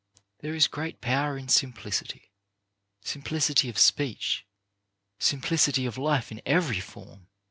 There 0.39 0.55
is 0.55 0.67
great 0.67 0.99
power 0.99 1.37
in 1.37 1.47
simplicity, 1.47 2.31
simplicity 3.01 3.69
of 3.69 3.77
speech, 3.77 4.47
simplicity 5.19 5.85
of 5.85 5.95
life 5.95 6.31
in 6.31 6.41
every 6.43 6.79
form. 6.79 7.27